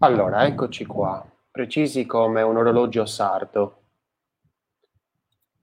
[0.00, 3.80] Allora, eccoci qua, precisi come un orologio sardo.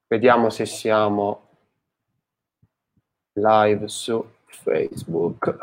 [0.07, 1.41] Vediamo se siamo
[3.33, 5.55] live su Facebook.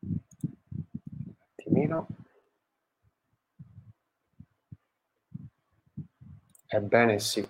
[0.00, 2.06] Un attimino.
[6.68, 7.46] Ebbene sì.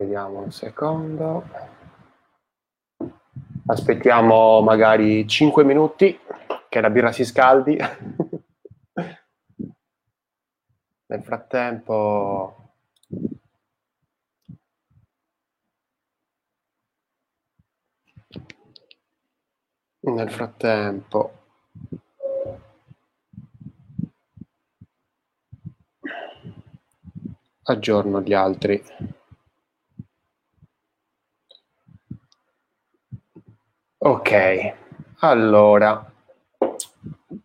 [0.00, 1.44] Vediamo un secondo.
[3.66, 6.18] Aspettiamo magari 5 minuti
[6.70, 7.76] che la birra si scaldi.
[11.04, 12.54] Nel frattempo
[20.00, 21.32] nel frattempo
[27.64, 28.82] aggiorno gli altri.
[34.02, 34.74] Ok,
[35.18, 36.10] allora,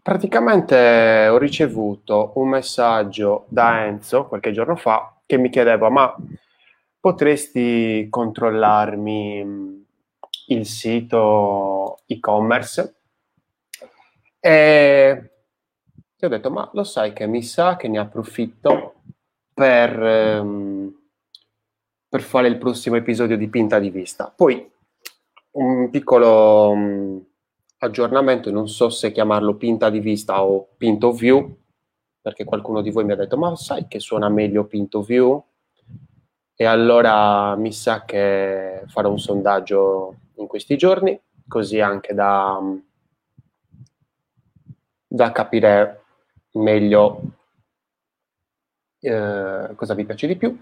[0.02, 6.16] praticamente ho ricevuto un messaggio da Enzo qualche giorno fa che mi chiedeva, ma
[6.98, 9.86] potresti controllarmi
[10.48, 12.95] il sito e-commerce?
[14.39, 15.31] E
[16.16, 18.94] ti ho detto, ma lo sai che mi sa che ne approfitto
[19.53, 20.95] per, ehm,
[22.08, 24.31] per fare il prossimo episodio di Pinta di Vista.
[24.33, 24.72] Poi
[25.56, 27.25] un piccolo um,
[27.78, 31.58] aggiornamento, non so se chiamarlo pinta di vista o pinto view,
[32.22, 35.44] perché qualcuno di voi mi ha detto, ma sai che suona meglio pinto view?
[36.56, 42.59] E allora mi sa che farò un sondaggio in questi giorni, così anche da,
[45.08, 46.03] da capire
[46.53, 47.22] meglio
[49.00, 50.58] eh, cosa vi piace di più.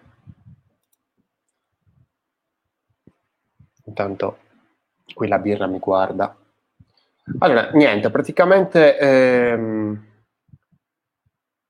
[3.86, 4.38] Intanto
[5.14, 6.36] qui la birra mi guarda.
[7.40, 10.06] Allora, niente, praticamente ehm,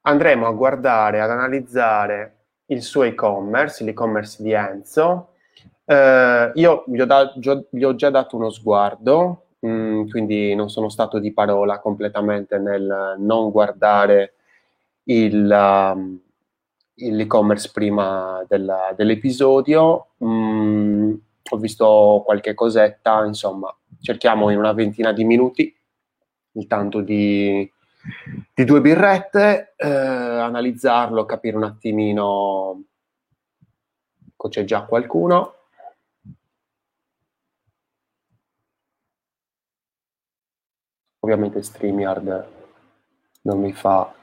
[0.01, 5.29] andremo a guardare, ad analizzare il suo e-commerce, l'e-commerce di Enzo.
[5.85, 10.69] Eh, io gli ho, da, gli ho, già dato uno sguardo, mh, mm, quindi non
[10.69, 14.33] sono stato di parola completamente nel non guardare
[15.03, 15.49] il,
[15.95, 16.19] um,
[16.95, 20.07] l'e-commerce prima della, dell'episodio.
[20.23, 21.13] Mm,
[21.49, 25.75] ho visto qualche cosetta, insomma, cerchiamo in una ventina di minuti
[26.55, 27.69] il tanto di,
[28.53, 32.83] di due birrette, eh, analizzarlo, capire un attimino
[34.49, 35.55] c'è già qualcuno.
[41.19, 42.47] Ovviamente StreamYard
[43.43, 44.13] non mi fa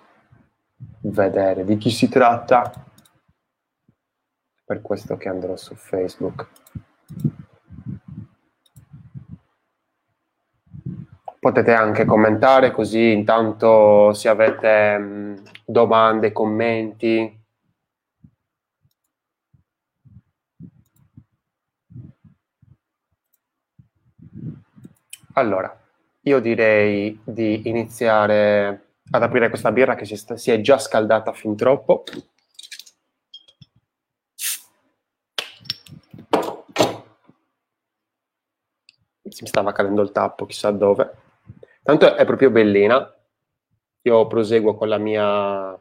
[1.01, 2.71] vedere di chi si tratta,
[4.65, 6.60] per questo che andrò su Facebook.
[11.41, 17.39] Potete anche commentare così intanto se avete mh, domande, commenti.
[25.35, 25.75] Allora,
[26.23, 31.33] io direi di iniziare ad aprire questa birra che si, sta, si è già scaldata
[31.33, 32.05] fin troppo.
[39.41, 41.11] Mi stava cadendo il tappo, chissà dove.
[41.83, 43.15] Tanto è proprio bellina.
[44.03, 45.79] Io proseguo con la mia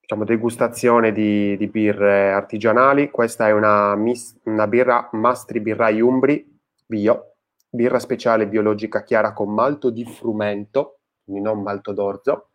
[0.00, 3.10] diciamo, degustazione di, di birre artigianali.
[3.10, 7.34] Questa è una, mis, una birra Mastri Birrai Umbri Bio,
[7.68, 12.48] birra speciale biologica chiara con malto di frumento, quindi non malto d'orzo.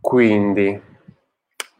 [0.00, 0.89] Quindi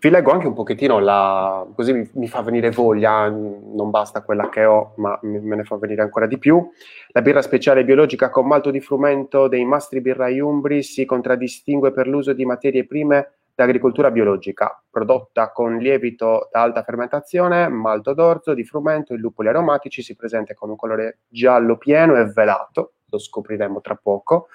[0.00, 4.48] vi leggo anche un pochettino la, così mi, mi, fa venire voglia, non basta quella
[4.48, 6.70] che ho, ma me ne fa venire ancora di più.
[7.08, 12.08] La birra speciale biologica con malto di frumento dei mastri birrai umbri si contraddistingue per
[12.08, 18.64] l'uso di materie prime d'agricoltura biologica, prodotta con lievito da alta fermentazione, malto d'orzo, di
[18.64, 23.82] frumento e lupoli aromatici, si presenta con un colore giallo pieno e velato, lo scopriremo
[23.82, 24.48] tra poco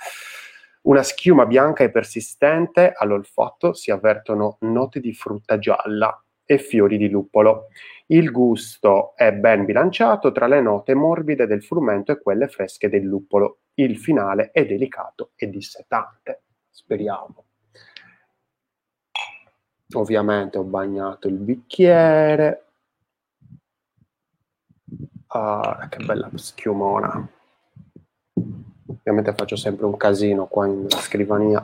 [0.85, 7.09] una schiuma bianca e persistente, all'olfatto si avvertono note di frutta gialla e fiori di
[7.09, 7.67] luppolo.
[8.07, 13.03] Il gusto è ben bilanciato tra le note morbide del frumento e quelle fresche del
[13.03, 13.61] luppolo.
[13.75, 16.43] Il finale è delicato e dissetante.
[16.69, 17.45] Speriamo.
[19.93, 22.65] Ovviamente ho bagnato il bicchiere.
[25.27, 27.34] Ah, che bella schiumona.
[29.07, 31.63] Ovviamente faccio sempre un casino qua in scrivania.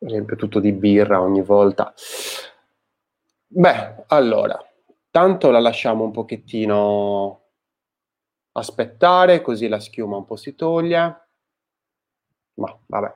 [0.00, 1.94] Sempre tutto di birra ogni volta.
[3.46, 4.58] Beh, allora,
[5.08, 7.42] tanto la lasciamo un pochettino
[8.50, 11.28] aspettare, così la schiuma un po' si toglie.
[12.54, 13.14] Ma vabbè.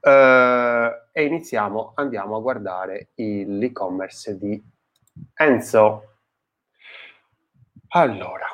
[0.00, 4.64] Uh, e iniziamo, andiamo a guardare l'e-commerce di
[5.34, 6.20] Enzo.
[7.88, 8.46] Allora,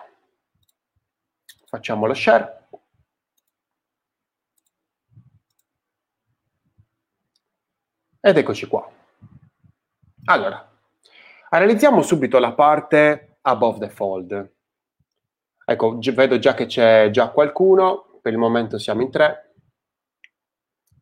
[1.67, 2.64] facciamo lo share.
[8.27, 8.91] Ed eccoci qua.
[10.25, 10.67] Allora,
[11.51, 14.53] analizziamo subito la parte above the fold.
[15.67, 19.53] Ecco, vedo già che c'è già qualcuno, per il momento siamo in tre.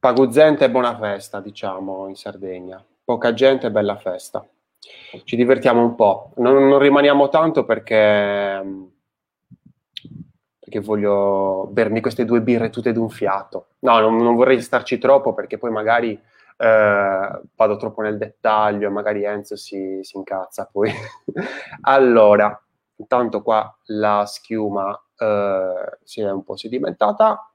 [0.00, 2.84] Paguzente e buona festa, diciamo, in Sardegna.
[3.04, 4.44] Poca gente, bella festa.
[5.22, 6.32] Ci divertiamo un po'.
[6.38, 8.64] Non, non rimaniamo tanto perché,
[10.58, 13.74] perché voglio bermi queste due birre tutte d'un fiato.
[13.78, 16.20] No, non, non vorrei starci troppo perché poi magari
[16.62, 20.90] vado troppo nel dettaglio e magari Enzo si, si incazza poi.
[21.82, 22.60] allora,
[22.96, 27.52] intanto qua la schiuma eh, si è un po' sedimentata.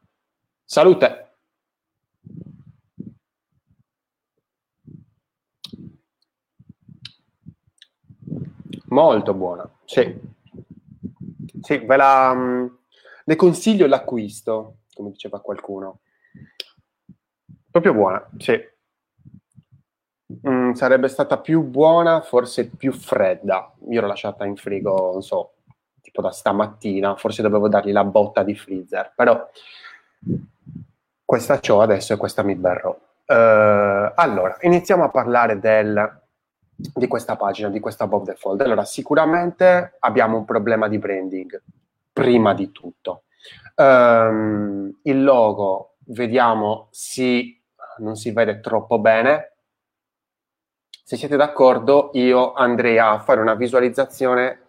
[0.63, 1.23] Salute!
[8.89, 10.35] Molto buona, sì.
[11.61, 12.33] Sì, ve la...
[13.25, 15.99] Ne consiglio l'acquisto, come diceva qualcuno.
[17.69, 18.75] Proprio buona, sì.
[20.47, 23.73] Mm, sarebbe stata più buona, forse più fredda.
[23.89, 25.53] Io l'ho lasciata in frigo, non so,
[26.01, 29.49] tipo da stamattina, forse dovevo dargli la botta di freezer, però
[31.23, 32.89] questa c'ho adesso e questa mi berrò.
[33.25, 36.21] Uh, allora, iniziamo a parlare del,
[36.75, 38.61] di questa pagina, di questa the fold.
[38.61, 41.61] Allora, sicuramente abbiamo un problema di branding,
[42.11, 43.23] prima di tutto.
[43.75, 47.61] Um, il logo, vediamo, si,
[47.99, 49.56] non si vede troppo bene,
[51.07, 54.63] se siete d'accordo, io andrei a fare una visualizzazione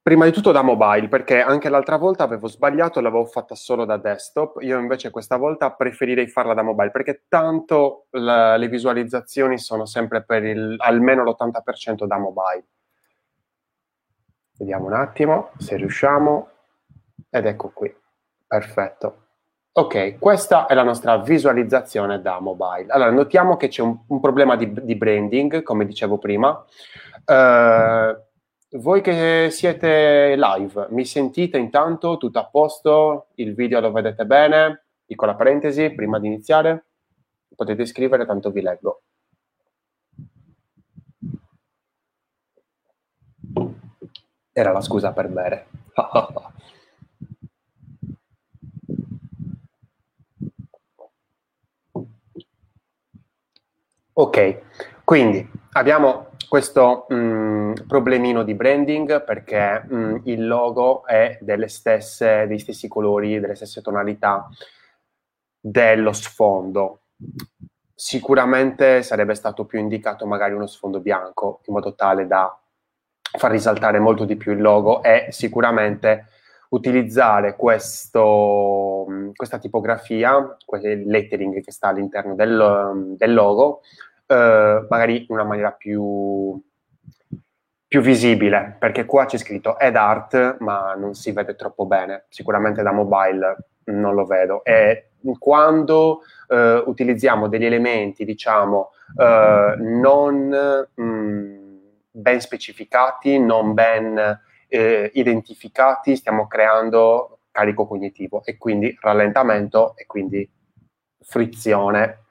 [0.00, 3.98] prima di tutto da mobile, perché anche l'altra volta avevo sbagliato, l'avevo fatta solo da
[3.98, 4.62] desktop.
[4.62, 10.24] Io invece questa volta preferirei farla da mobile, perché tanto la, le visualizzazioni sono sempre
[10.24, 12.64] per il, almeno l'80% da mobile.
[14.56, 16.48] Vediamo un attimo se riusciamo.
[17.28, 17.94] Ed ecco qui.
[18.46, 19.27] Perfetto.
[19.78, 22.86] Ok, questa è la nostra visualizzazione da mobile.
[22.88, 26.50] Allora, notiamo che c'è un, un problema di, di, branding, come dicevo prima.
[27.24, 32.16] Uh, voi che siete live, mi sentite intanto?
[32.16, 33.28] Tutto a posto?
[33.36, 34.82] Il video lo vedete bene?
[35.06, 36.86] Piccola parentesi, prima di iniziare,
[37.54, 39.02] potete scrivere, tanto vi leggo.
[44.50, 45.66] Era la scusa per bere.
[54.20, 54.62] Ok,
[55.04, 62.48] quindi abbiamo questo mh, mm, problemino di branding perché mh, mm, il logo è stesse,
[62.48, 64.48] dei stessi colori, delle stesse tonalità
[65.60, 67.02] dello sfondo.
[67.94, 72.60] Sicuramente sarebbe stato più indicato magari uno sfondo bianco in modo tale da
[73.38, 76.26] far risaltare molto di più il logo e sicuramente
[76.70, 83.80] utilizzare questo, questa tipografia, quel lettering che sta all'interno del, del logo,
[84.28, 86.60] eh, magari in una maniera più,
[87.86, 92.26] più visibile, perché qua c'è scritto Ed Art, ma non si vede troppo bene.
[92.28, 94.62] Sicuramente da mobile non lo vedo.
[94.64, 101.76] E quando eh, utilizziamo degli elementi, diciamo, eh, non mh, mm,
[102.10, 110.48] ben specificati, non ben eh, identificati, stiamo creando carico cognitivo e quindi rallentamento e quindi
[111.20, 112.24] frizione.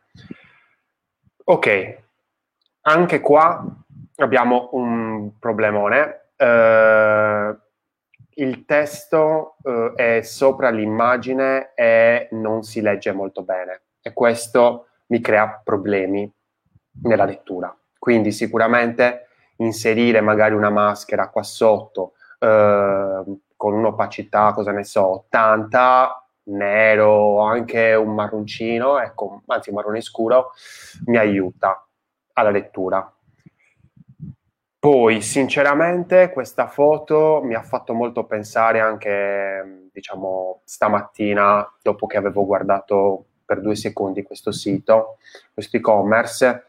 [1.49, 1.97] Ok,
[2.81, 3.65] anche qua
[4.17, 6.31] abbiamo un problemone.
[6.35, 7.57] Uh,
[8.31, 15.21] il testo uh, è sopra l'immagine e non si legge molto bene e questo mi
[15.21, 16.29] crea problemi
[17.03, 17.73] nella lettura.
[17.97, 19.27] Quindi sicuramente
[19.57, 27.93] inserire magari una maschera qua sotto uh, con un'opacità, cosa ne so, 80, nero, anche
[27.93, 30.51] un marroncino, ecco, anzi marrone scuro,
[31.05, 31.87] mi aiuta
[32.33, 33.11] alla lettura.
[34.79, 42.45] Poi, sinceramente, questa foto mi ha fatto molto pensare anche, diciamo, stamattina, dopo che avevo
[42.45, 45.17] guardato per due secondi questo sito,
[45.53, 46.65] questo e-commerce.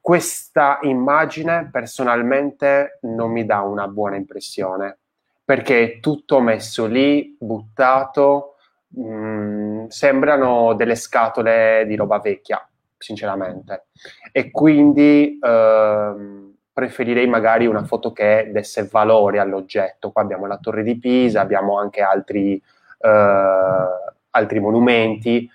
[0.00, 4.98] Questa immagine personalmente non mi dà una buona impressione,
[5.44, 8.56] perché è tutto messo lì, buttato,
[8.88, 12.66] mh, mm, sembrano delle scatole di roba vecchia,
[12.96, 13.86] sinceramente.
[14.32, 20.12] E quindi ehm, preferirei magari una foto che desse valore all'oggetto.
[20.12, 22.62] Qua abbiamo la torre di Pisa, abbiamo anche altri,
[23.00, 23.86] eh,
[24.30, 25.50] altri monumenti.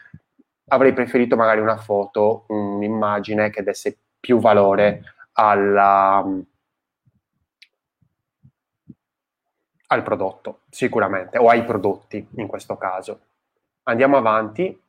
[0.68, 5.02] Avrei preferito magari una foto, un'immagine che desse più valore
[5.34, 6.24] alla,
[9.94, 13.20] al prodotto, sicuramente, o ai prodotti in questo caso.
[13.84, 14.80] Andiamo avanti.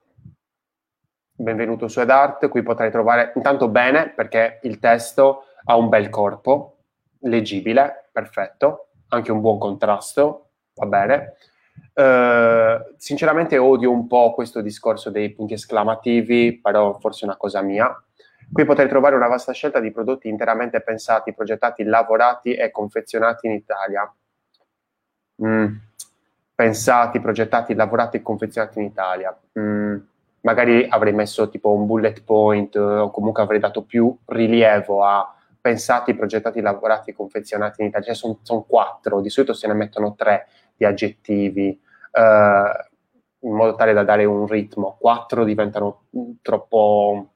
[1.36, 6.76] Benvenuto su EdArt, qui potrai trovare intanto bene perché il testo ha un bel corpo,
[7.20, 11.34] leggibile, perfetto, anche un buon contrasto, va bene.
[11.92, 17.62] Uh, sinceramente odio un po' questo discorso dei punti esclamativi, però forse è una cosa
[17.62, 17.92] mia.
[18.52, 23.54] Qui potrai trovare una vasta scelta di prodotti interamente pensati, progettati, lavorati e confezionati in
[23.54, 24.08] Italia.
[25.42, 25.76] Mm.
[26.54, 29.36] Pensati, progettati, lavorati e confezionati in Italia.
[29.58, 29.96] Mm.
[30.40, 36.14] Magari avrei messo tipo un bullet point o comunque avrei dato più rilievo a pensati,
[36.14, 38.06] progettati, lavorati e confezionati in Italia.
[38.06, 41.80] Cioè sono son quattro, di solito se ne mettono tre di aggettivi.
[42.12, 42.92] Uh,
[43.46, 44.96] in modo tale da dare un ritmo.
[44.98, 46.04] Quattro diventano
[46.42, 47.30] troppo,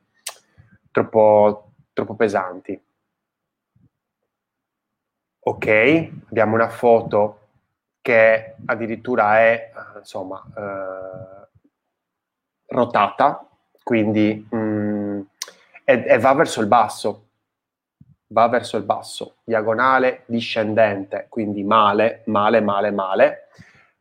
[0.90, 2.80] troppo, troppo pesanti.
[5.40, 7.47] Ok, abbiamo una foto
[8.08, 11.46] che addirittura è insomma eh,
[12.68, 13.46] rotata,
[13.82, 15.20] quindi mh,
[15.84, 17.26] e, e va verso il basso,
[18.28, 23.48] va verso il basso, diagonale discendente, quindi male, male, male, male,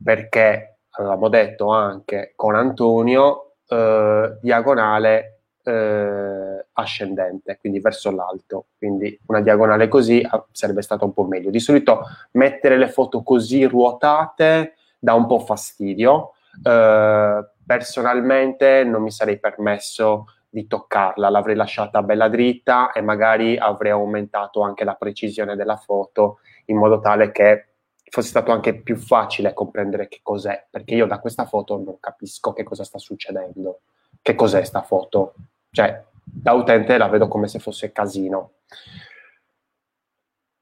[0.02, 5.37] perché avevamo detto anche con Antonio eh, diagonale
[5.68, 8.68] eh, ascendente, quindi verso l'alto.
[8.78, 11.50] Quindi una diagonale così ah, sarebbe stato un po' meglio.
[11.50, 16.32] Di solito mettere le foto così ruotate dà un po' fastidio.
[16.64, 23.92] Eh, personalmente non mi sarei permesso di toccarla, l'avrei lasciata bella dritta e magari avrei
[23.92, 27.68] aumentato anche la precisione della foto in modo tale che
[28.10, 32.54] fosse stato anche più facile comprendere che cos'è, perché io da questa foto non capisco
[32.54, 33.82] che cosa sta succedendo.
[34.22, 35.34] Che cos'è sta foto?
[35.78, 38.54] Cioè, da utente la vedo come se fosse casino.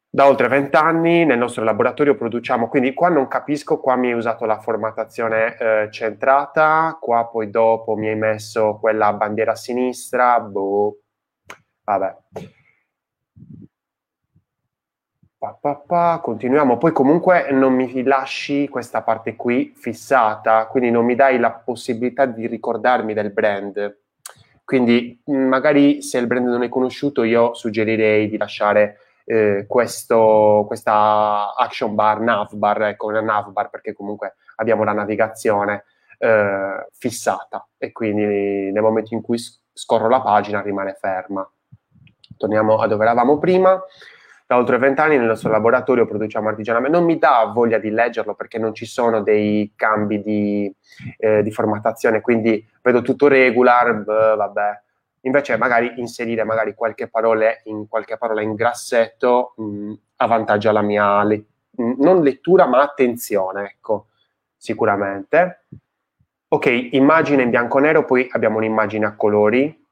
[0.10, 4.44] Da oltre vent'anni nel nostro laboratorio produciamo, quindi qua non capisco, qua mi hai usato
[4.44, 10.98] la formattazione eh, centrata, qua poi dopo mi hai messo quella bandiera a sinistra, boh,
[11.86, 12.18] vabbè.
[15.38, 21.06] Pa, pa, pa, continuiamo, poi comunque non mi lasci questa parte qui fissata, quindi non
[21.06, 24.04] mi dai la possibilità di ricordarmi del brand.
[24.66, 31.54] Quindi magari se il brand non è conosciuto io suggerirei di lasciare eh, questo, questa
[31.56, 35.84] action bar, navbar, ecco una navbar perché comunque abbiamo la navigazione
[36.18, 39.38] eh, fissata e quindi nel momento in cui
[39.72, 41.48] scorro la pagina rimane ferma.
[42.36, 43.80] Torniamo a dove eravamo prima
[44.48, 46.96] da oltre vent'anni nel nostro laboratorio produciamo artigianamente.
[46.96, 50.72] Non mi dà voglia di leggerlo perché non ci sono dei cambi di,
[51.18, 54.82] eh, di formattazione, quindi vedo tutto regular, beh, vabbè.
[55.22, 61.24] Invece magari inserire magari qualche parola in, qualche parola in grassetto mh, avvantaggia la mia
[61.24, 61.46] le-
[61.78, 64.08] non lettura ma attenzione, ecco,
[64.56, 65.66] sicuramente.
[66.50, 69.85] Ok, immagine in bianco e nero, poi abbiamo un'immagine a colori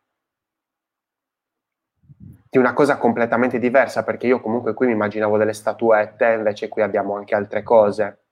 [2.53, 6.83] di una cosa completamente diversa, perché io comunque qui mi immaginavo delle statuette, invece qui
[6.83, 8.25] abbiamo anche altre cose.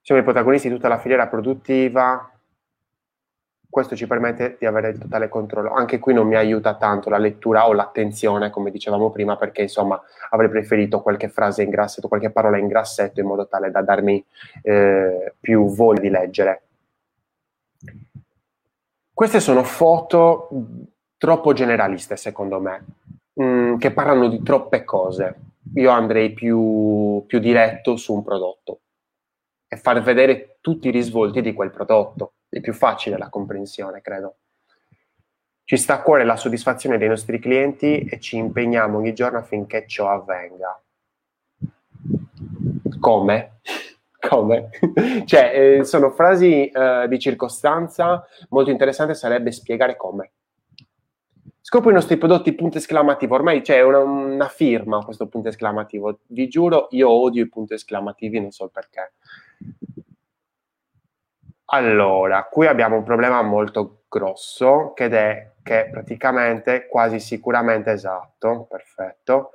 [0.00, 2.32] Siamo i protagonisti di tutta la filiera produttiva,
[3.68, 5.72] questo ci permette di avere il totale controllo.
[5.72, 10.00] Anche qui non mi aiuta tanto la lettura o l'attenzione, come dicevamo prima, perché insomma
[10.30, 14.24] avrei preferito qualche frase in grassetto, qualche parola in grassetto in modo tale da darmi
[14.62, 16.62] eh, più voglia di leggere.
[19.12, 20.48] Queste sono foto
[21.18, 22.84] troppo generaliste, secondo me,
[23.34, 25.40] mh, mm, che parlano di troppe cose.
[25.74, 28.80] Io andrei più, più diretto su un prodotto
[29.68, 32.32] e far vedere tutti i risvolti di quel prodotto.
[32.48, 34.36] È più facile la comprensione, credo.
[35.64, 39.86] Ci sta a cuore la soddisfazione dei nostri clienti e ci impegniamo ogni giorno affinché
[39.86, 40.82] ciò avvenga.
[42.98, 43.60] Come?
[44.28, 44.70] Come?
[45.26, 50.32] cioè, eh, sono frasi eh, di circostanza, molto interessante sarebbe spiegare come.
[51.70, 53.34] Scopri i nostri prodotti, punto esclamativo.
[53.34, 56.20] Ormai c'è una, una firma questo punto esclamativo.
[56.28, 59.12] Vi giuro, io odio i punti esclamativi, non so perché.
[61.66, 69.50] Allora, qui abbiamo un problema molto grosso, che è che praticamente, quasi sicuramente esatto, perfetto,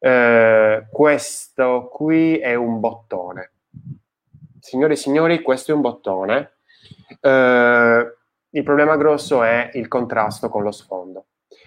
[0.00, 3.52] eh, questo qui è un bottone.
[4.58, 6.54] signore e signori, questo è un bottone.
[7.20, 8.16] Eh,
[8.50, 11.26] il problema grosso è il contrasto con lo sfondo.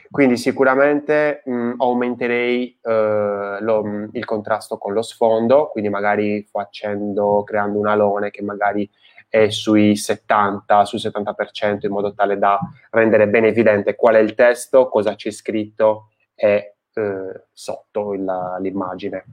[0.10, 7.80] Quindi sicuramente mh, aumenterei eh, lo, il contrasto con lo sfondo, quindi magari facendo, creando
[7.80, 8.90] un alone che magari
[9.28, 12.60] è sui 70, sul 70% in modo tale da
[12.92, 18.26] rendere ben evidente qual è il testo, cosa c'è scritto e eh, sotto il,
[18.62, 19.26] l'immagine.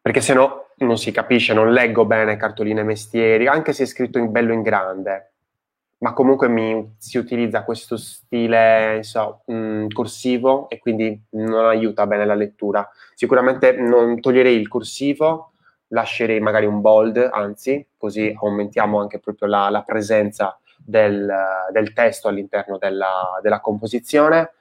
[0.00, 4.18] Perché se no non si capisce, non leggo bene cartoline mestieri, anche se è scritto
[4.18, 5.33] in bello in grande
[5.98, 12.06] ma comunque mi, si utilizza questo stile so, mh, mm, corsivo e quindi non aiuta
[12.06, 12.88] bene la lettura.
[13.14, 15.52] Sicuramente non toglierei il corsivo,
[15.88, 21.32] lascerei magari un bold, anzi, così aumentiamo anche proprio la, la presenza del,
[21.72, 24.52] del, testo all'interno della, della composizione.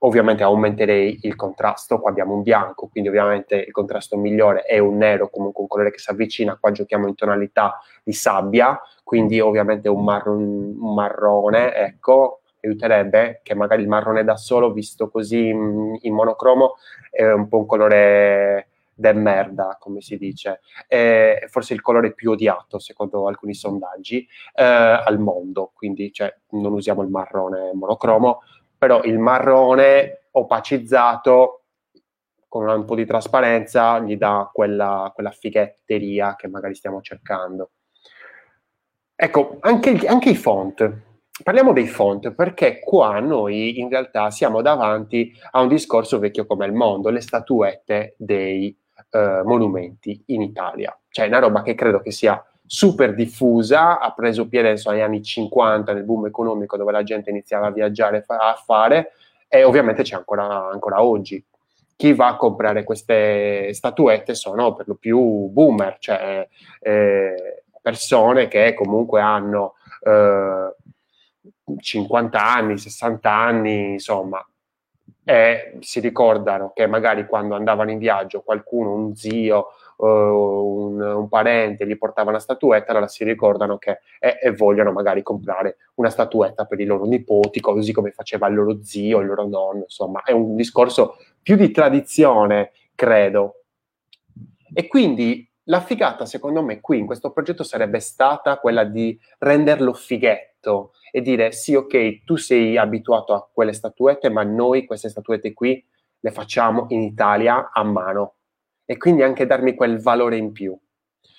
[0.00, 4.96] Ovviamente aumenterei il contrasto, qua abbiamo un bianco, quindi ovviamente il contrasto migliore è un
[4.96, 9.88] nero, comunque un colore che si avvicina, qua giochiamo in tonalità di sabbia, quindi ovviamente
[9.88, 15.98] un, marron, un marrone, ecco, aiuterebbe, che magari il marrone da solo, visto così in,
[16.00, 16.76] in monocromo,
[17.10, 22.32] è un po' un colore de merda, come si dice, è forse il colore più
[22.32, 28.40] odiato, secondo alcuni sondaggi, eh, al mondo, quindi cioè, non usiamo il marrone monocromo,
[28.78, 31.64] però il marrone opacizzato
[32.48, 37.72] con un po' di trasparenza gli dà quella, quella fighetteria che magari stiamo cercando.
[39.14, 41.02] Ecco, anche, anche, i font.
[41.42, 46.66] Parliamo dei font perché qua noi in realtà siamo davanti a un discorso vecchio come
[46.66, 48.76] il mondo, le statuette dei
[49.10, 50.96] eh, monumenti in Italia.
[51.08, 55.22] Cioè una roba che credo che sia super diffusa, ha preso piede adesso negli anni
[55.22, 59.12] 50 nel boom economico dove la gente iniziava a viaggiare a fare
[59.48, 61.42] e ovviamente c'è ancora, ancora oggi.
[61.96, 66.46] Chi va a comprare queste statuette sono per lo più boomer, cioè
[66.80, 70.74] eh, persone che comunque hanno eh,
[71.80, 74.46] 50 anni, 60 anni, insomma,
[75.24, 81.28] e si ricordano che magari quando andavano in viaggio qualcuno, un zio uh, un, un,
[81.28, 86.10] parente gli portava una statuetta, allora si ricordano che e, e, vogliono magari comprare una
[86.10, 90.22] statuetta per i loro nipoti, così come faceva il loro zio, il loro nonno, insomma,
[90.22, 93.62] è un discorso più di tradizione, credo.
[94.72, 99.92] E quindi la figata, secondo me, qui in questo progetto sarebbe stata quella di renderlo
[99.92, 105.52] fighetto e dire sì, ok, tu sei abituato a quelle statuette, ma noi queste statuette
[105.52, 105.82] qui
[106.20, 108.34] le facciamo in Italia a mano
[108.90, 110.74] e quindi anche darmi quel valore in più,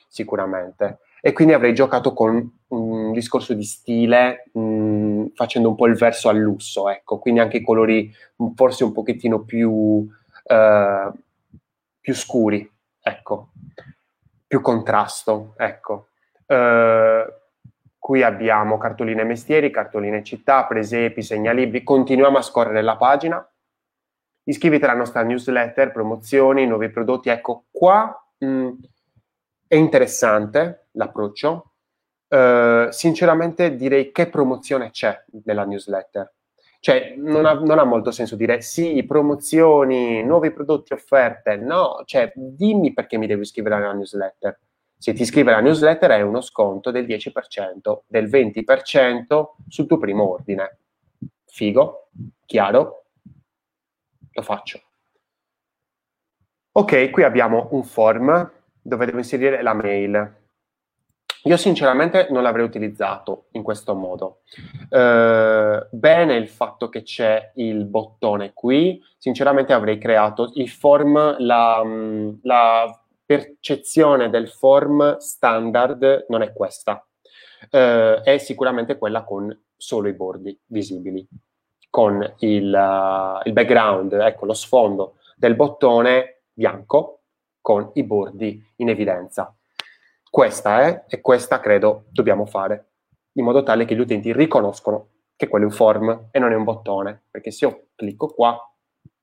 [0.07, 0.99] sicuramente.
[1.19, 6.29] E quindi avrei giocato con un discorso di stile, mh, facendo un po' il verso
[6.29, 8.13] al lusso, ecco, quindi anche i colori
[8.53, 10.07] forse un pochettino più,
[10.43, 11.11] eh,
[11.99, 13.49] più scuri, ecco,
[14.45, 16.09] più contrasto, ecco.
[16.45, 17.33] Eh,
[17.97, 23.43] qui abbiamo cartoline mestieri, cartoline città, presepi, segnalibri, continuiamo a scorrere la pagina,
[24.49, 27.29] iscriviti alla nostra newsletter, promozioni, nuovi prodotti.
[27.29, 28.69] Ecco, qua mh, mm,
[29.67, 31.65] è interessante l'approccio.
[32.27, 36.31] Uh, sinceramente direi che promozione c'è nella newsletter.
[36.79, 41.57] Cioè, non ha, non ha, molto senso dire sì, promozioni, nuovi prodotti, offerte.
[41.57, 44.59] No, cioè, dimmi perché mi devo iscrivere alla newsletter.
[44.97, 50.29] Se ti iscrivi alla newsletter è uno sconto del 10%, del 20% sul tuo primo
[50.29, 50.77] ordine.
[51.45, 52.09] Figo?
[52.45, 53.05] Chiaro?
[54.31, 54.81] Lo faccio.
[56.71, 60.37] Ok, qui abbiamo un form dove devo inserire la mail.
[61.43, 64.41] Io sinceramente non l'avrei utilizzato in questo modo.
[64.89, 71.81] Eh, bene il fatto che c'è il bottone qui, sinceramente avrei creato il form, la,
[72.43, 77.05] la percezione del form standard non è questa,
[77.69, 81.27] eh, è sicuramente quella con solo i bordi visibili
[81.89, 87.21] con il, uh, il background, ecco lo sfondo del bottone bianco
[87.61, 89.53] con i bordi in evidenza.
[90.29, 92.89] Questa è, e questa credo dobbiamo fare,
[93.33, 96.55] in modo tale che gli utenti riconoscono che quello è un form e non è
[96.55, 98.57] un bottone, perché se io clicco qua,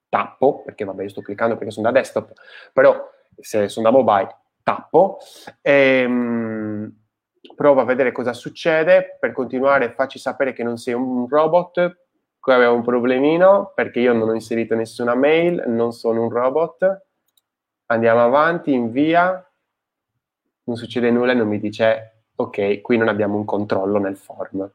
[0.09, 2.33] tappo, perché vabbè io sto cliccando perché sono da desktop,
[2.73, 5.19] però se sono da mobile, tappo,
[5.61, 6.91] ehm,
[7.55, 12.06] prova a vedere cosa succede, per continuare facci sapere che non sei un robot,
[12.47, 17.07] Qui abbiamo un problemino perché io non ho inserito nessuna mail, non sono un robot.
[17.87, 19.45] Andiamo avanti, invia.
[20.63, 24.71] Non succede nulla e non mi dice ok, qui non abbiamo un controllo nel form.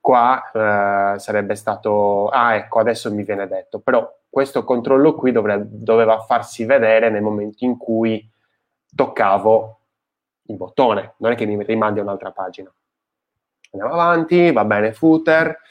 [0.00, 5.66] Qua eh, sarebbe stato, ah ecco, adesso mi viene detto, però questo controllo qui dovrebbe,
[5.68, 8.26] doveva farsi vedere nel momento in cui
[8.96, 9.80] toccavo
[10.44, 12.72] il bottone, non è che mi rimandi a un'altra pagina.
[13.72, 15.68] Andiamo avanti, va bene, footer.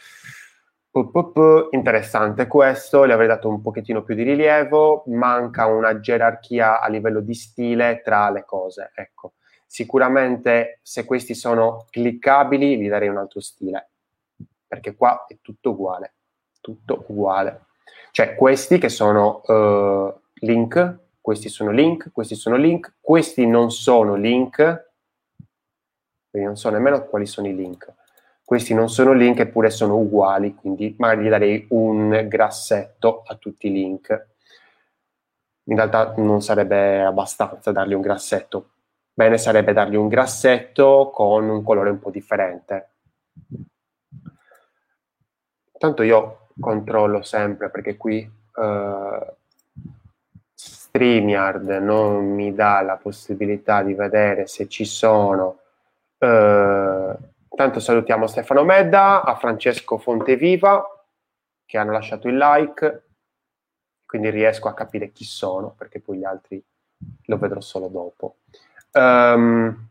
[0.91, 7.19] Interessante questo, le avrei dato un pochettino più di rilievo, manca una gerarchia a livello
[7.19, 9.33] di stile tra le cose, ecco.
[9.67, 13.91] Sicuramente se questi sono cliccabili gli darei un altro stile,
[14.65, 16.15] perché qua è tutto uguale,
[16.59, 17.67] tutto uguale.
[18.11, 24.15] Cioè questi che sono uh, link, questi sono link, questi sono link, questi non sono
[24.15, 24.87] link,
[26.31, 27.93] quindi non so nemmeno quali sono i link.
[28.49, 33.67] Questi non sono link eppure sono uguali, quindi magari gli darei un grassetto a tutti
[33.67, 34.27] i link.
[35.65, 38.71] In realtà non sarebbe abbastanza dargli un grassetto,
[39.13, 42.89] bene sarebbe dargli un grassetto con un colore un po' differente.
[45.77, 49.33] Tanto io controllo sempre perché qui uh,
[50.55, 55.59] StreamYard non mi dà la possibilità di vedere se ci sono.
[56.17, 57.28] Uh,
[57.59, 60.81] tanto salutiamo Stefano Medda, a Francesco Fonteviva
[61.65, 63.07] che hanno lasciato il like,
[64.05, 66.63] quindi riesco a capire chi sono perché poi gli altri
[67.25, 68.37] lo vedrò solo dopo.
[68.93, 69.89] Um,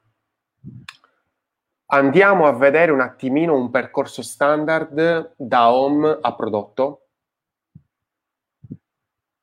[1.89, 7.09] andiamo a vedere un attimino un percorso standard da home a prodotto.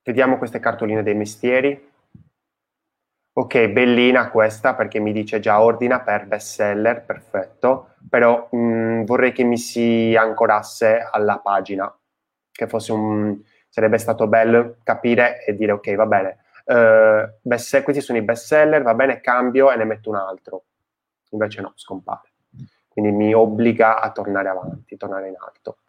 [0.01, 1.91] Vediamo queste cartoline dei mestieri.
[3.37, 9.33] Ok, bellina questa perché mi dice già ordina per bestseller, perfetto, però mh, mm, vorrei
[9.33, 11.93] che mi si ancorasse alla pagina,
[12.49, 13.37] che fosse un...
[13.67, 18.45] sarebbe stato bello capire e dire ok, va bene, eh, best, questi sono i best
[18.45, 20.63] seller, va bene, cambio e ne metto un altro.
[21.31, 22.31] Invece no, scompare.
[22.87, 25.79] Quindi mi obbliga a tornare avanti, tornare in alto.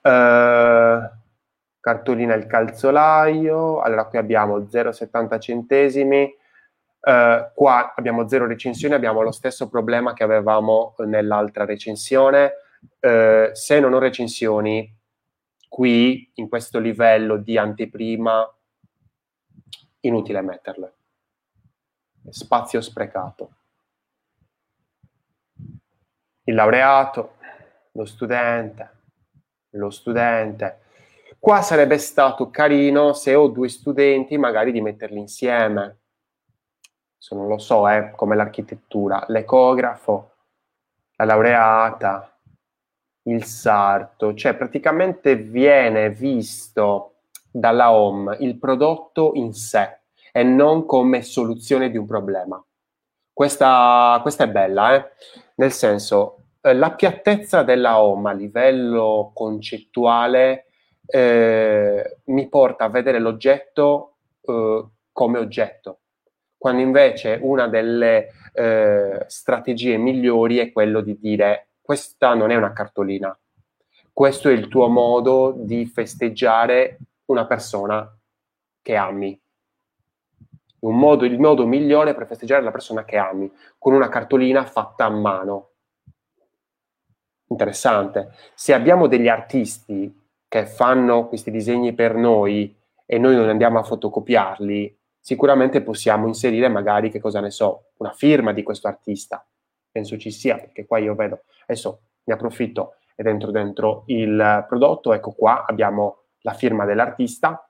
[0.00, 1.10] Eh,
[1.80, 6.42] cartolina il calzolaio, allora qui abbiamo 0,70 centesimi,
[7.04, 12.52] Uh, qua abbiamo zero recensioni, abbiamo lo stesso problema che avevamo nell'altra recensione.
[13.00, 14.90] Uh, se non ho recensioni,
[15.68, 18.48] qui in questo livello di anteprima
[20.00, 20.92] inutile metterle.
[22.30, 23.50] Spazio sprecato.
[26.44, 27.36] Il laureato,
[27.92, 28.90] lo studente,
[29.70, 30.80] lo studente.
[31.38, 35.98] Qua sarebbe stato carino se ho due studenti magari di metterli insieme.
[37.24, 40.32] Se non lo so, eh, come l'architettura, l'ecografo,
[41.16, 42.38] la laureata,
[43.22, 47.14] il sarto, cioè praticamente viene visto
[47.50, 50.00] dalla home il prodotto in sé
[50.32, 52.62] e non come soluzione di un problema.
[53.32, 55.12] Questa, questa è bella, eh?
[55.54, 60.66] nel senso, eh, la piattezza della home a livello concettuale
[61.06, 66.00] eh, mi porta a vedere l'oggetto eh, come oggetto,
[66.64, 72.72] quando invece una delle eh, strategie migliori è quello di dire questa non è una
[72.72, 73.38] cartolina,
[74.10, 78.10] questo è il tuo modo di festeggiare una persona
[78.80, 79.38] che ami.
[80.78, 85.10] Modo, il modo migliore per festeggiare la persona che ami, con una cartolina fatta a
[85.10, 85.72] mano.
[87.48, 88.30] Interessante.
[88.54, 92.74] Se abbiamo degli artisti che fanno questi disegni per noi
[93.04, 98.12] e noi non andiamo a fotocopiarli, sicuramente possiamo inserire magari, che cosa ne so, una
[98.12, 99.42] firma di questo artista.
[99.90, 105.14] Penso ci sia, perché qua io vedo, adesso ne approfitto ed entro dentro il prodotto,
[105.14, 107.66] ecco qua abbiamo la firma dell'artista.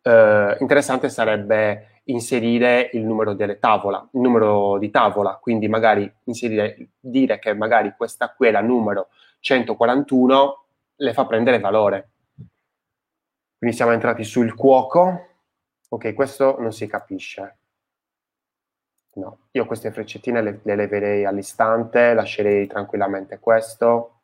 [0.00, 6.92] Eh, interessante sarebbe inserire il numero delle tavola, il numero di tavola, quindi magari inserire,
[6.98, 9.08] dire che magari questa qui è la numero
[9.40, 10.64] 141,
[10.96, 12.12] le fa prendere valore.
[13.58, 15.26] Quindi siamo entrati sul cuoco.
[15.88, 17.58] Ok, questo non si capisce.
[19.14, 24.18] No, io queste freccettine le, le leverei all'istante, lascerei tranquillamente questo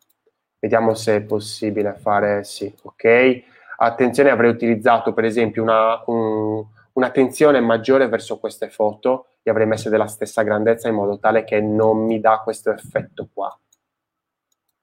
[0.64, 3.42] Vediamo se è possibile fare sì, ok.
[3.76, 9.90] Attenzione, avrei utilizzato per esempio una, un, un'attenzione maggiore verso queste foto, le avrei messe
[9.90, 13.54] della stessa grandezza in modo tale che non mi dà questo effetto qua.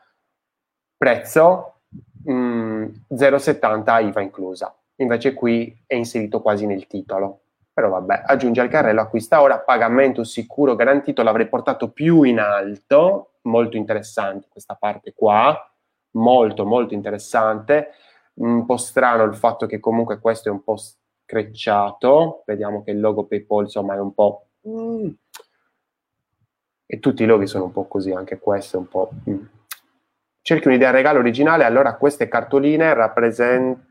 [0.96, 1.82] Prezzo
[2.26, 4.76] mh, mm, 0,70 IVA inclusa.
[4.98, 7.40] Invece qui è inserito quasi nel titolo.
[7.74, 13.32] Però vabbè, aggiunge al carrello, acquista ora, pagamento sicuro garantito, l'avrei portato più in alto,
[13.44, 15.58] molto interessante questa parte qua,
[16.12, 17.92] molto molto interessante,
[18.36, 23.00] un po' strano il fatto che comunque questo è un po' screcciato, vediamo che il
[23.00, 24.48] logo PayPal insomma è un po'...
[24.68, 25.10] Mm.
[26.94, 29.12] E tutti i loghi sono un po' così, anche questo è un po'...
[29.30, 29.44] Mm.
[30.42, 33.88] Cerchi un'idea regalo originale, allora queste cartoline rappresentanti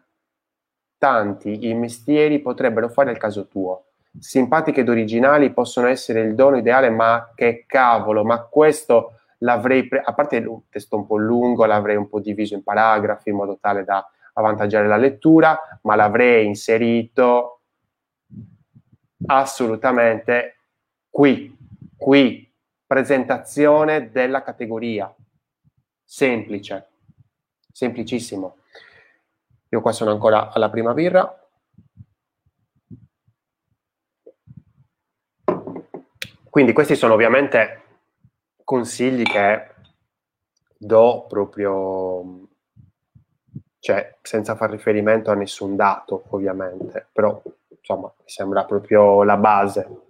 [1.67, 3.93] i mestieri potrebbero fare il caso tuo.
[4.19, 10.03] Simpatiche ed originali possono essere il dono ideale, ma che cavolo, ma questo l'avrei, pre-
[10.05, 13.57] a parte un testo un po' lungo, l'avrei un po' diviso in paragrafi in modo
[13.59, 17.61] tale da avvantaggiare la lettura, ma l'avrei inserito
[19.25, 20.57] assolutamente
[21.09, 21.57] qui,
[21.97, 22.49] qui,
[22.91, 25.15] presentazione della categoria
[26.03, 26.89] semplice,
[27.73, 28.57] semplicissimo.
[29.69, 31.49] Io qua sono ancora alla prima birra.
[36.51, 37.83] Quindi questi sono ovviamente
[38.65, 39.73] consigli che
[40.77, 42.49] do proprio,
[43.79, 50.10] cioè senza far riferimento a nessun dato ovviamente, però insomma mi sembra proprio la base,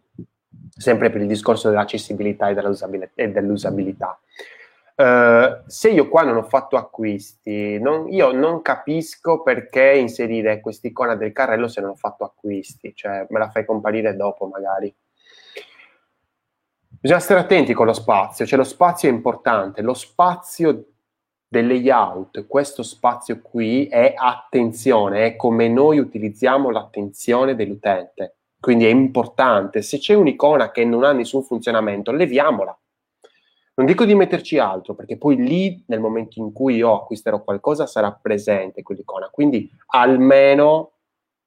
[0.81, 3.13] sempre per il discorso dell'accessibilità e dell'usabilità.
[3.15, 4.19] E dell'usabilità.
[4.97, 11.17] Uh, se io qua non ho fatto acquisti, non, io non capisco perché inserire quest'icona
[11.17, 14.95] del carrello se non ho fatto acquisti, cioè me la fai comparire dopo magari.
[16.89, 20.85] Bisogna stare attenti con lo spazio, cioè lo spazio è importante, lo spazio
[21.49, 28.91] del layout, questo spazio qui è attenzione, è come noi utilizziamo l'attenzione dell'utente, quindi è
[28.91, 29.83] importante.
[29.83, 32.77] Se c'è un'icona che non ha nessun funzionamento, leviamola
[33.81, 37.87] non dico di metterci altro, perché poi lì, nel momento in cui io acquisterò qualcosa,
[37.87, 39.31] sarà presente quell'icona.
[39.31, 40.93] Quindi almeno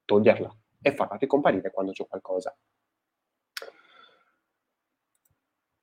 [0.03, 2.55] toglierla e farla ricomparire quando c'è qualcosa.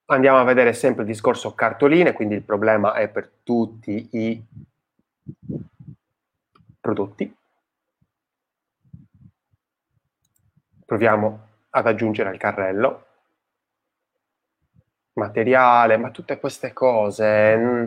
[0.06, 4.44] Andiamo a vedere sempre il discorso cartoline, quindi il problema è per tutti i
[6.80, 7.32] prodotti.
[10.90, 13.04] Proviamo ad aggiungere al carrello
[15.12, 17.84] materiale, ma tutte queste cose, mm,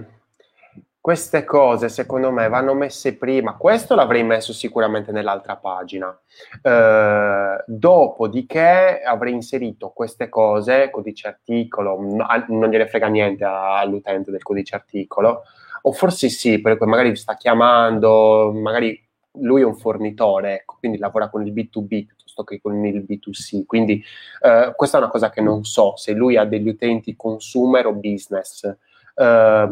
[1.01, 3.57] queste cose secondo me vanno messe prima.
[3.57, 6.17] Questo l'avrei messo sicuramente nell'altra pagina.
[6.61, 14.75] Eh, dopodiché avrei inserito queste cose, codice articolo, non gliene frega niente all'utente del codice
[14.75, 15.41] articolo,
[15.81, 18.97] o forse sì, perché magari sta chiamando, magari
[19.39, 23.65] lui è un fornitore, ecco, quindi lavora con il B2B piuttosto che con il B2C.
[23.65, 24.03] Quindi
[24.41, 27.93] eh, questa è una cosa che non so se lui ha degli utenti consumer o
[27.93, 28.75] business.
[29.15, 29.71] Eh,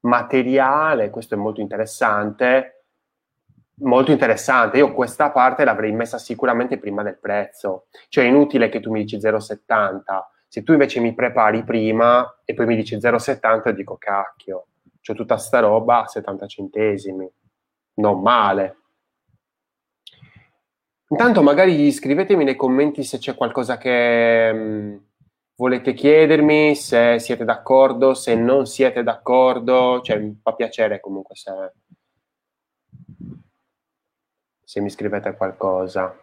[0.00, 2.72] materiale, questo è molto interessante.
[3.78, 8.80] Molto interessante, io questa parte l'avrei messa sicuramente prima del prezzo, cioè è inutile che
[8.80, 10.00] tu mi dici 0,70,
[10.48, 14.68] se tu invece mi prepari prima e poi mi dici 0,70 dico cacchio,
[15.02, 17.30] c'ho tutta sta roba a 70 centesimi,
[17.96, 18.78] non male.
[21.08, 24.96] Intanto magari scrivetemi nei commenti se c'è qualcosa che mh, mm,
[25.54, 31.52] volete chiedermi, se siete d'accordo, se non siete d'accordo, cioè mi fa piacere comunque se,
[34.64, 36.18] se mi scrivete qualcosa.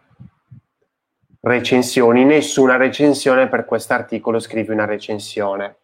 [1.40, 5.78] Recensioni, nessuna recensione per quest'articolo, scrivi una recensione.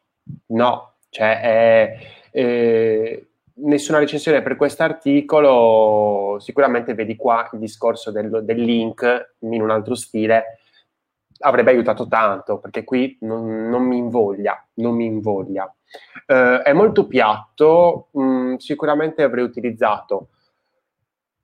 [0.48, 1.98] No, cioè è,
[2.30, 3.22] è
[3.62, 9.70] nessuna recensione per questo articolo, sicuramente vedi qua il discorso del, del, link in un
[9.70, 10.58] altro stile,
[11.40, 15.72] avrebbe aiutato tanto, perché qui non, non mi invoglia, non mi invoglia.
[16.26, 20.28] Uh, è molto piatto, mh, mm, sicuramente avrei utilizzato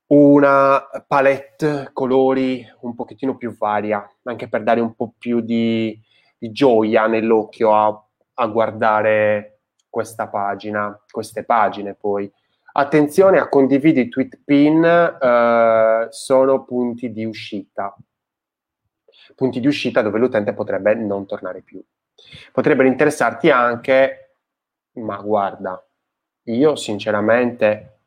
[0.09, 5.99] una palette colori un pochettino più varia, anche per dare un po' più di,
[6.39, 9.56] di gioia nell'occhio a, a guardare
[9.89, 12.31] questa pagina, queste pagine poi.
[12.73, 17.97] Attenzione a condividi tweet pin, eh, sono punti di uscita.
[19.35, 21.83] Punti di uscita dove l'utente potrebbe non tornare più.
[22.53, 24.37] Potrebbero interessarti anche,
[24.95, 25.83] ma guarda,
[26.45, 27.99] io sinceramente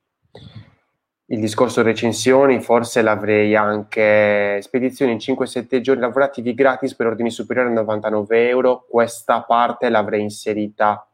[1.31, 7.69] il discorso recensioni, forse l'avrei anche spedizioni in 5-7 giorni lavorativi gratis per ordini superiori
[7.69, 8.85] a 99 euro.
[8.89, 11.08] Questa parte l'avrei inserita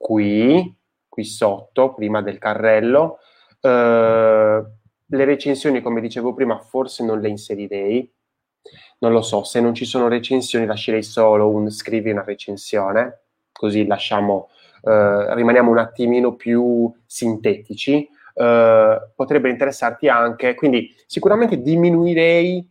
[0.00, 0.74] qui,
[1.08, 3.18] qui sotto, prima del carrello.
[3.60, 4.64] Uh,
[5.12, 8.10] le recensioni, come dicevo prima, forse non le inserirei.
[9.00, 13.20] Non lo so, se non ci sono recensioni lascerei solo un scrivi una recensione,
[13.52, 14.48] così lasciamo,
[14.82, 18.08] uh, rimaniamo un attimino più sintetici
[18.40, 20.54] eh, potrebbe interessarti anche.
[20.54, 22.66] Quindi sicuramente diminuirei,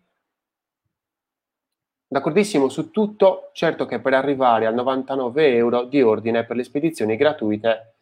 [2.10, 7.16] d'accordissimo su tutto, certo che per arrivare a 99 euro di ordine per le spedizioni
[7.16, 7.94] gratuite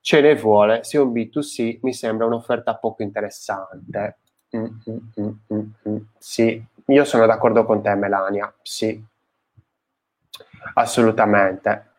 [0.00, 4.18] ce ne vuole, se un B2C mi sembra un'offerta poco interessante.
[4.56, 5.96] Mm, mm, mm, mm, mm.
[6.18, 9.02] sì, io sono d'accordo con te Melania, sì,
[10.74, 11.92] assolutamente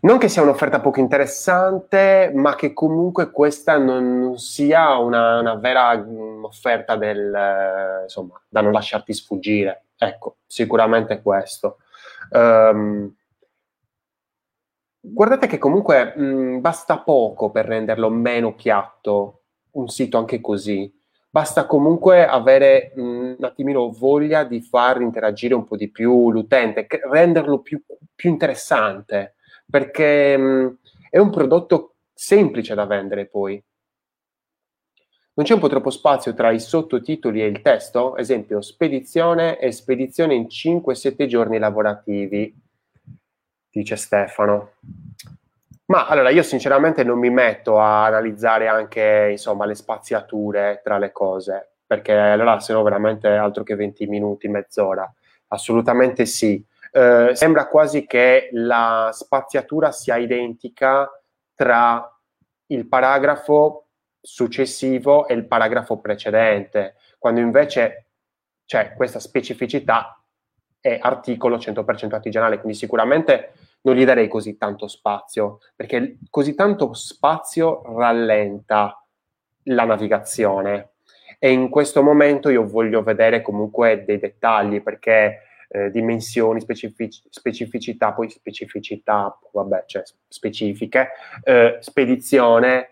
[0.00, 5.96] non che sia un'offerta poco interessante, ma che comunque questa non, sia una, una vera
[5.96, 9.84] mm, offerta del, eh, insomma, da non lasciarti sfuggire.
[10.02, 11.76] Ecco, sicuramente questo.
[12.30, 13.14] Um,
[14.98, 20.92] guardate che comunque mh, mm, basta poco per renderlo meno piatto, un sito anche così.
[21.30, 26.32] Basta comunque avere mh, mm, un attimino voglia di far interagire un po' di più
[26.32, 27.80] l'utente, renderlo più,
[28.12, 29.36] più interessante
[29.70, 30.68] perché mh, mm,
[31.10, 33.62] è un prodotto semplice da vendere poi.
[35.34, 38.18] Non c'è un po' troppo spazio tra i sottotitoli e il testo?
[38.18, 42.54] Esempio, spedizione e spedizione in 5-7 giorni lavorativi,
[43.70, 44.72] dice Stefano.
[45.86, 51.12] Ma allora io sinceramente non mi metto a analizzare anche insomma le spaziature tra le
[51.12, 55.10] cose, perché allora se no veramente altro che 20 minuti, mezz'ora.
[55.48, 56.62] Assolutamente sì.
[56.90, 61.10] Eh, sembra quasi che la spaziatura sia identica
[61.54, 62.06] tra
[62.66, 63.81] il paragrafo
[64.22, 68.06] successivo e il paragrafo precedente, quando invece
[68.64, 70.22] c'è questa specificità
[70.80, 76.92] è articolo 100% artigianale, quindi sicuramente non gli darei così tanto spazio, perché così tanto
[76.92, 79.04] spazio rallenta
[79.64, 80.90] la navigazione.
[81.38, 88.12] E in questo momento io voglio vedere comunque dei dettagli, perché eh, dimensioni, specific- specificità,
[88.12, 91.10] poi specificità, vabbè, cioè specifiche,
[91.44, 92.88] eh, spedizione,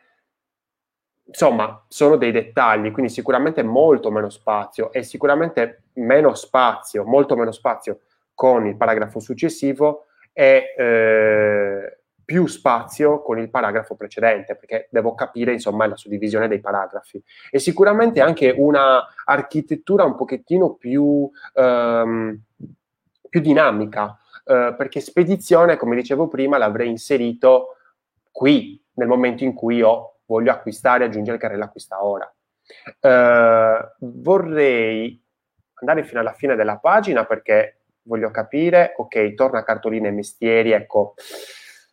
[1.30, 7.52] insomma, sono dei dettagli, quindi sicuramente molto meno spazio e sicuramente meno spazio, molto meno
[7.52, 8.00] spazio
[8.34, 15.52] con il paragrafo successivo e eh, più spazio con il paragrafo precedente, perché devo capire,
[15.52, 17.22] insomma, la suddivisione dei paragrafi.
[17.50, 22.40] E sicuramente anche una architettura un pochettino più, um,
[23.28, 27.76] più dinamica, uh, perché spedizione, come dicevo prima, l'avrei inserito
[28.30, 32.32] qui, nel momento in cui io voglio acquistare, aggiungere il carrello acquista ora.
[33.00, 35.20] Uh, vorrei
[35.74, 40.70] andare fino alla fine della pagina perché voglio capire, ok, torna a cartoline e mestieri,
[40.70, 41.14] ecco,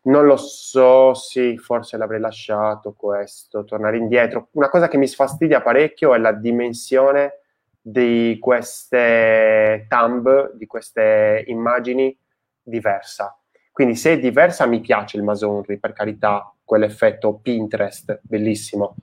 [0.03, 4.49] non lo so, sì, forse l'avrei lasciato questo, tornare indietro.
[4.51, 7.39] Una cosa che mi sfastidia parecchio è la dimensione
[7.81, 12.15] di queste thumb, di queste immagini
[12.61, 13.35] diversa.
[13.77, 18.95] Quindi se è diversa mi piace il Masonry, per carità, quell'effetto Pinterest, bellissimo.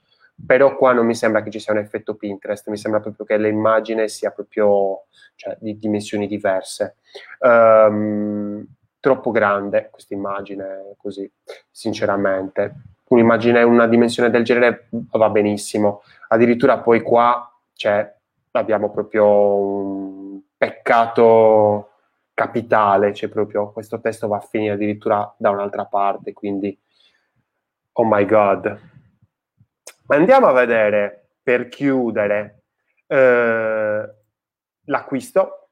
[0.45, 3.39] Però qua non mi sembra che ci sia un effetto Pinterest, mi sembra proprio che
[3.39, 5.05] l'immagine sia proprio
[5.37, 6.97] cioè, di dimensioni diverse.
[7.39, 8.67] Um,
[8.99, 11.31] troppo grande questa immagine così,
[11.71, 12.75] sinceramente.
[13.11, 16.03] Un'immagine, una dimensione del genere va benissimo.
[16.31, 18.13] Addirittura poi qua c'è,
[18.51, 21.91] abbiamo proprio un peccato
[22.35, 26.77] capitale, c'è proprio questo testo va a finire addirittura da un'altra parte, quindi
[27.93, 28.81] oh my god.
[30.09, 32.65] Andiamo a vedere per chiudere
[33.07, 34.15] eh,
[34.85, 35.69] l'acquisto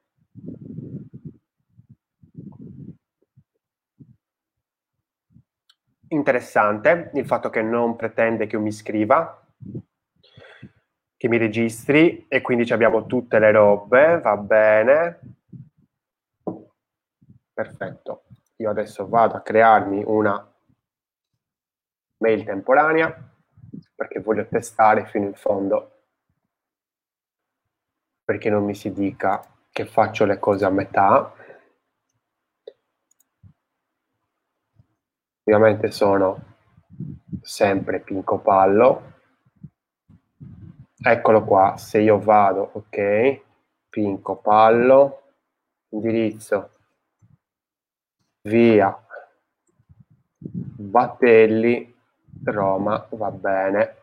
[6.13, 9.45] interessante il fatto che non pretende che io mi scriva,
[11.17, 15.19] che mi registri e quindi abbiamo tutte le robe, va bene.
[17.53, 18.23] Perfetto.
[18.57, 20.51] Io adesso vado a crearmi una
[22.17, 23.31] mail temporanea
[23.95, 25.91] perché voglio testare fino in fondo.
[28.23, 31.33] Perché non mi si dica che faccio le cose a metà.
[35.43, 36.55] Ovviamente sono
[37.41, 39.11] sempre Pinco Pallo.
[40.97, 41.77] Eccolo qua.
[41.77, 43.41] Se io vado ok.
[43.89, 45.19] Pinco Pallo.
[45.89, 46.72] Indirizzo
[48.43, 48.97] via
[50.37, 51.95] Battelli
[52.43, 53.95] Roma va bene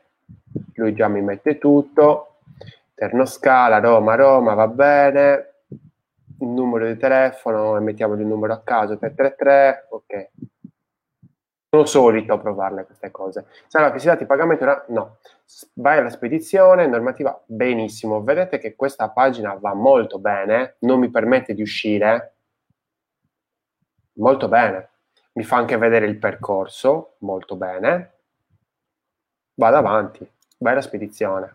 [0.81, 2.39] lui già mi mette tutto,
[2.95, 8.97] Ternoscala, Roma, Roma, va bene, il numero di telefono e mettiamo il numero a caso
[8.97, 10.29] 333, ok.
[11.69, 13.47] Sono solito provarle queste cose.
[13.69, 14.85] Sarà che si dati pagamento?
[14.89, 15.19] No.
[15.75, 18.23] Vai alla spedizione, normativa, benissimo.
[18.23, 22.35] Vedete che questa pagina va molto bene, non mi permette di uscire.
[24.15, 24.89] Molto bene.
[25.33, 28.13] Mi fa anche vedere il percorso, molto bene.
[29.55, 31.55] Vado avanti, alla spedizione.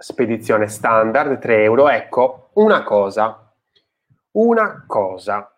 [0.00, 1.88] spedizione standard 3 euro.
[1.88, 3.52] Ecco, una cosa,
[4.32, 5.54] una cosa.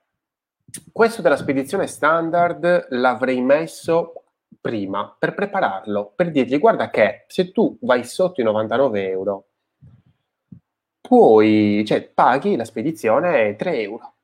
[0.91, 4.25] Questo della spedizione standard l'avrei messo
[4.61, 9.45] prima per prepararlo, per dirgli guarda che se tu vai sotto i 99 euro,
[11.03, 14.15] puoi, cioè paghi la spedizione 3 euro.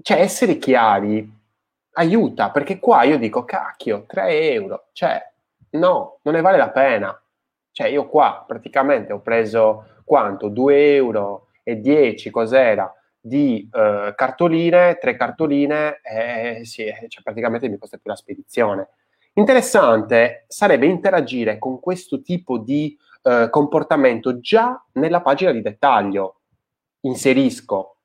[0.00, 1.28] Cioè essere chiari
[1.94, 5.20] aiuta, perché qua io dico cacchio, 3 euro, cioè
[5.70, 7.20] no, non ne vale la pena
[7.72, 10.48] cioè io qua praticamente ho preso quanto?
[10.48, 17.78] 2 euro e 10 cos'era di eh, cartoline, tre cartoline, eh, sì, cioè praticamente mi
[17.78, 18.88] costa più la spedizione.
[19.34, 26.40] Interessante sarebbe interagire con questo tipo di eh, comportamento già nella pagina di dettaglio.
[27.00, 27.96] Inserisco,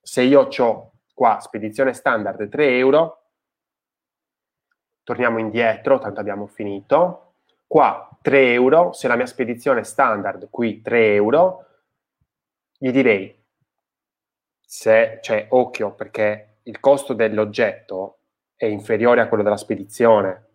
[0.00, 3.22] se io ho qua spedizione standard 3 euro,
[5.02, 7.34] torniamo indietro, tanto abbiamo finito,
[7.66, 11.66] qua 3 euro, se la mia spedizione standard qui 3 euro,
[12.78, 13.34] gli direi,
[14.60, 18.18] se, cioè occhio perché il costo dell'oggetto
[18.54, 20.46] è inferiore a quello della spedizione,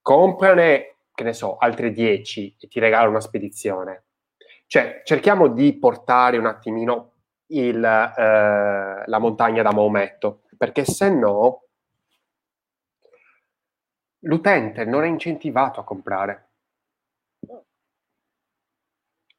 [0.00, 4.04] comprane, che ne so, altre 10 e ti regalo una spedizione.
[4.66, 7.12] Cioè, cerchiamo di portare un attimino
[7.46, 11.62] il, eh, la montagna da Maometto, perché se no
[14.20, 16.42] l'utente non è incentivato a comprare.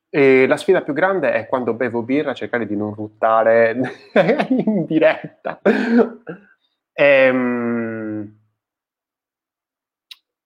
[0.09, 3.77] E la sfida più grande è quando bevo birra cercare di non ruttare
[4.49, 5.61] in diretta.
[6.93, 7.96] Ehm,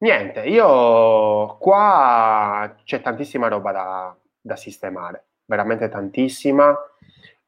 [0.02, 6.70] niente, io qua c'è tantissima roba da, da sistemare, veramente tantissima.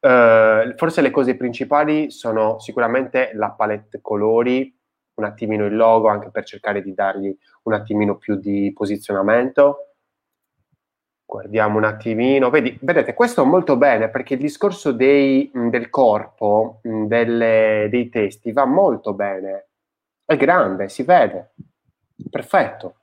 [0.00, 4.70] Uh, forse le cose principali sono sicuramente la palette colori
[5.14, 9.90] un attimino il logo anche per cercare di dargli un attimino più di posizionamento.
[11.24, 17.88] Guardiamo un attimino, Vedi, vedete, questo molto bene perché il discorso dei, del corpo, delle,
[17.90, 19.68] dei testi va molto bene,
[20.24, 21.54] è grande, si vede,
[22.30, 22.96] perfetto.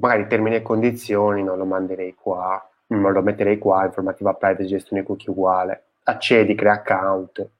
[0.00, 5.02] Magari termini e condizioni non lo manderei qua, non lo metterei qua, informativa privacy, gestione
[5.02, 7.50] cookie uguale, accedi, crea account,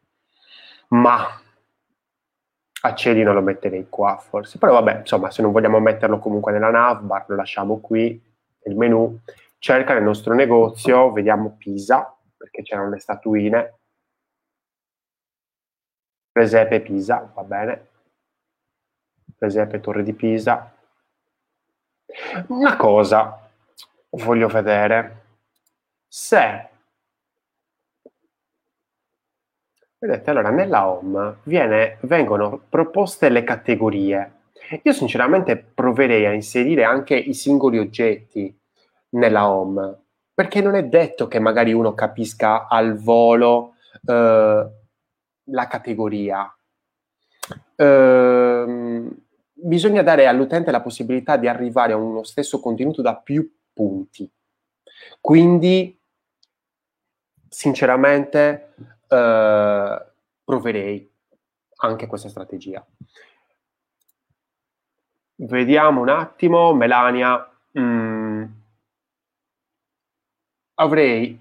[0.88, 1.40] ma
[2.82, 6.70] Accedi non lo metterei qua forse, però vabbè, insomma, se non vogliamo metterlo comunque nella
[6.70, 8.18] navbar, lo lasciamo qui,
[8.62, 9.18] nel menu,
[9.58, 13.74] cerca nel nostro negozio, vediamo Pisa, perché c'erano le statuine,
[16.32, 17.88] Presepe Pisa, va bene,
[19.40, 20.70] Presepe Torre di Pisa.
[22.48, 23.50] Una cosa
[24.10, 25.22] voglio vedere,
[26.06, 26.68] se
[29.96, 34.40] Vedete, allora nella home viene, vengono proposte le categorie.
[34.82, 38.54] Io sinceramente proverei a inserire anche i singoli oggetti
[39.10, 40.02] nella home,
[40.34, 43.74] perché non è detto che magari uno capisca al volo
[44.06, 44.70] eh,
[45.44, 46.54] la categoria.
[47.76, 49.08] Eh,
[49.62, 54.30] bisogna dare all'utente la possibilità di arrivare a uno stesso contenuto da più punti.
[55.20, 55.98] Quindi,
[57.48, 58.74] sinceramente,
[59.08, 60.06] eh,
[60.44, 61.10] proverei
[61.76, 62.84] anche questa strategia.
[65.36, 67.50] Vediamo un attimo, Melania.
[67.78, 68.44] Mm,
[70.74, 71.40] avrei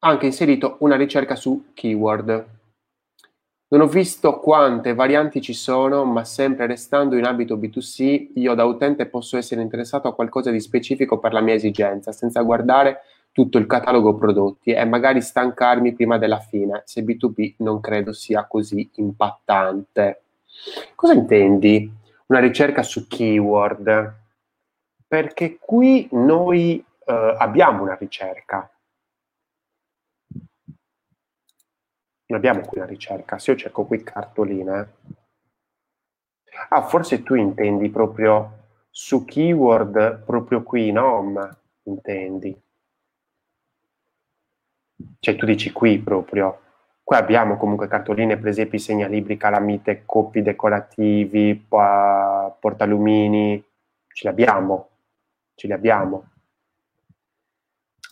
[0.00, 2.57] anche inserito una ricerca su keyword.
[3.70, 8.64] Non ho visto quante varianti ci sono, ma sempre restando in ambito B2C, io da
[8.64, 13.58] utente posso essere interessato a qualcosa di specifico per la mia esigenza, senza guardare tutto
[13.58, 18.88] il catalogo prodotti e magari stancarmi prima della fine, se B2B non credo sia così
[18.94, 20.22] impattante.
[20.94, 21.92] Cosa intendi?
[22.28, 24.14] Una ricerca su keyword?
[25.06, 28.70] Perché qui noi eh, abbiamo una ricerca.
[32.36, 33.38] Abbiamo qui una ricerca.
[33.38, 34.94] Se io cerco qui cartoline.
[36.70, 38.56] Ah, forse tu intendi proprio
[38.90, 41.56] su keyword, proprio qui, no?
[41.84, 42.62] Intendi.
[45.20, 46.60] Cioè tu dici qui proprio,
[47.08, 51.54] Qui abbiamo comunque cartoline, presepi, segnalibri, calamite, coppi decorativi,
[52.60, 53.64] portalumini,
[54.12, 54.90] ce li abbiamo,
[55.54, 56.32] ce li abbiamo.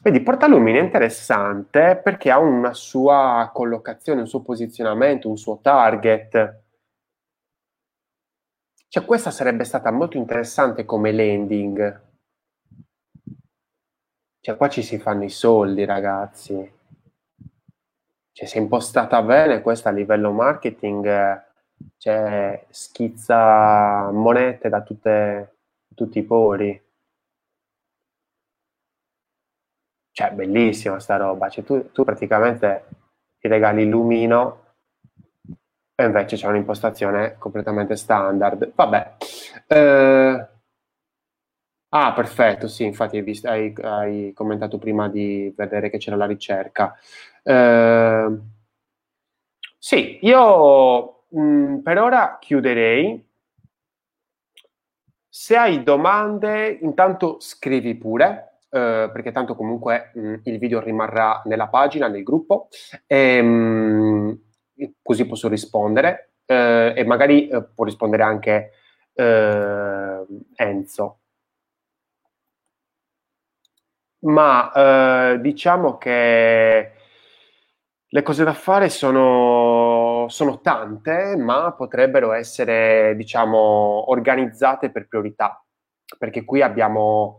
[0.03, 6.63] Vedi, portalumini è interessante perché ha una sua collocazione, un suo posizionamento, un suo target.
[8.89, 12.03] Cioè, questa sarebbe stata molto interessante come landing.
[14.41, 16.75] Cioè, qua ci si fanno i soldi, ragazzi
[18.37, 21.43] cioè, se impostata bene, questa a livello marketing
[21.97, 25.57] cioè, schizza monete da tutte,
[25.95, 26.86] tutti i pori.
[30.17, 31.51] Cioè, bellissima sta roba.
[31.51, 32.87] Cioè, tu, tu praticamente
[33.39, 34.65] ti regali il lumino
[35.95, 38.73] e invece c'è un'impostazione completamente standard.
[38.75, 39.17] Vabbè.
[39.67, 40.49] Eh,
[41.91, 46.25] ah, perfetto, sì, infatti hai, visto, hai, hai commentato prima di vedere che c'era la
[46.25, 46.97] ricerca.
[47.43, 48.39] Eh,
[49.79, 53.23] sì, io mh, mm, per ora chiuderei.
[55.29, 61.41] Se hai domande, intanto scrivi pure, eh, perché tanto comunque mh, mm, il video rimarrà
[61.47, 62.69] nella pagina, nel gruppo,
[63.07, 64.41] e, mh,
[65.03, 68.71] così posso rispondere eh, e magari eh, può rispondere anche
[69.15, 71.19] eh, Enzo.
[74.21, 74.73] Ma
[75.35, 76.93] eh, diciamo che
[78.09, 85.63] le cose da fare sono, sono tante, ma potrebbero essere, diciamo, organizzate per priorità,
[86.19, 87.39] perché qui abbiamo,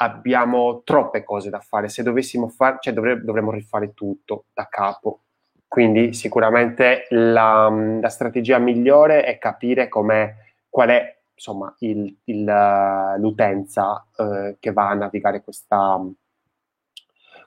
[0.00, 1.88] abbiamo troppe cose da fare.
[1.88, 5.20] Se dovessimo fare, cioè dovre, dovremmo rifare tutto da capo.
[5.66, 7.68] Quindi sicuramente la,
[8.00, 14.94] la strategia migliore è capire qual è insomma, il, il, l'utenza eh, che va a
[14.94, 16.00] navigare questa,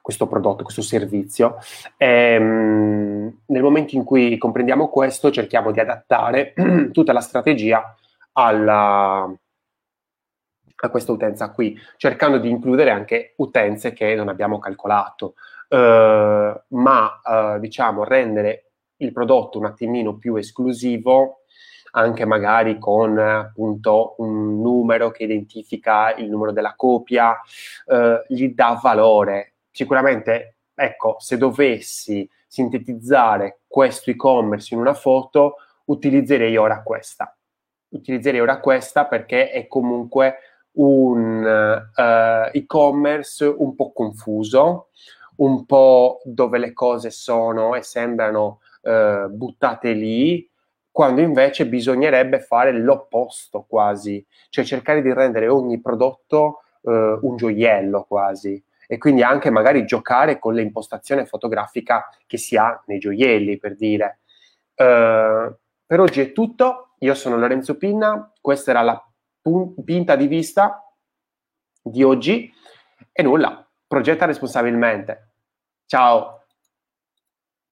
[0.00, 1.56] questo prodotto, questo servizio.
[1.96, 6.54] E, ehm, nel momento in cui comprendiamo questo, cerchiamo di adattare
[6.92, 7.96] tutta la strategia
[8.32, 9.30] alla,
[10.84, 15.34] a questa utenza qui, cercando di includere anche utenze che non abbiamo calcolato,
[15.68, 21.38] eh, ma eh, diciamo rendere il prodotto un attimino più esclusivo
[21.94, 27.38] anche magari con appunto un numero che identifica il numero della copia,
[27.86, 36.56] eh, gli dà valore sicuramente, ecco, se dovessi sintetizzare questo e-commerce in una foto, utilizzerei
[36.56, 37.36] ora questa.
[37.88, 40.36] Utilizzerei ora questa perché è comunque
[40.74, 44.88] un uh, e-commerce un po' confuso,
[45.36, 50.48] un po' dove le cose sono e sembrano uh, buttate lì,
[50.90, 58.04] quando invece bisognerebbe fare l'opposto quasi, cioè cercare di rendere ogni prodotto uh, un gioiello
[58.04, 63.74] quasi e quindi anche magari giocare con l'impostazione fotografica che si ha nei gioielli, per
[63.74, 64.18] dire.
[64.74, 65.54] Uh,
[65.86, 69.11] per oggi è tutto, io sono Lorenzo Pinna, questa era la
[69.84, 70.82] pinta di vista
[71.82, 72.52] di oggi
[73.10, 75.34] e nulla, progetta responsabilmente.
[75.86, 76.41] Ciao!